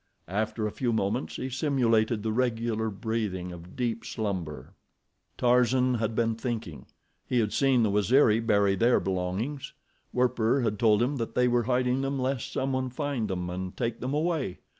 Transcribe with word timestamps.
After 0.27 0.65
a 0.65 0.71
few 0.71 0.91
moments 0.91 1.35
he 1.35 1.47
simulated 1.51 2.23
the 2.23 2.31
regular 2.31 2.89
breathing 2.89 3.51
of 3.51 3.75
deep 3.75 4.03
slumber. 4.03 4.73
Tarzan 5.37 5.93
had 5.93 6.15
been 6.15 6.33
thinking. 6.33 6.87
He 7.23 7.37
had 7.37 7.53
seen 7.53 7.83
the 7.83 7.91
Waziri 7.91 8.39
bury 8.39 8.73
their 8.73 8.99
belongings. 8.99 9.73
Werper 10.11 10.61
had 10.61 10.79
told 10.79 11.03
him 11.03 11.17
that 11.17 11.35
they 11.35 11.47
were 11.47 11.65
hiding 11.69 12.01
them 12.01 12.17
lest 12.17 12.51
some 12.51 12.73
one 12.73 12.89
find 12.89 13.27
them 13.27 13.47
and 13.51 13.77
take 13.77 13.99
them 13.99 14.15
away. 14.15 14.57